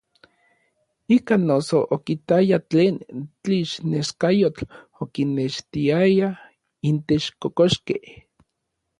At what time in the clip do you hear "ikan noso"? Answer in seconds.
1.15-1.77